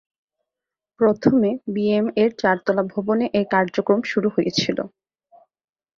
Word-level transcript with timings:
প্রথমে 0.99 1.49
B 1.73 1.85
M 1.91 2.07
এর 2.15 2.31
চারতলা 2.41 2.83
ভবনে 2.93 3.25
এর 3.33 3.45
কার্যক্রম 3.53 3.99
শুরু 4.11 4.27
হয়েছিল। 4.35 4.77